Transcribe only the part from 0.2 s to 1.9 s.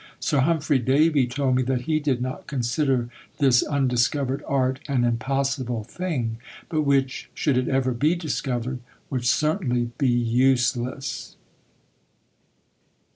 Humphry Davy told me that